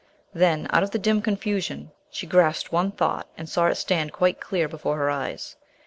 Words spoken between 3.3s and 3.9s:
and saw it